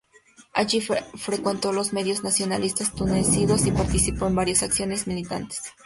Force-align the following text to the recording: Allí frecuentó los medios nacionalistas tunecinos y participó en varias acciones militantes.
Allí 0.53 0.81
frecuentó 0.81 1.71
los 1.73 1.93
medios 1.93 2.23
nacionalistas 2.23 2.91
tunecinos 2.95 3.67
y 3.67 3.71
participó 3.71 4.25
en 4.25 4.33
varias 4.33 4.63
acciones 4.63 5.05
militantes. 5.05 5.61